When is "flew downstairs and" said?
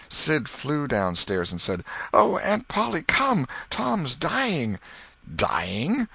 0.49-1.61